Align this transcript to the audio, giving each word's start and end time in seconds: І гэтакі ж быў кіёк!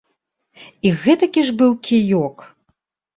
І 0.87 0.93
гэтакі 1.03 1.43
ж 1.49 1.53
быў 1.59 1.75
кіёк! 1.89 2.37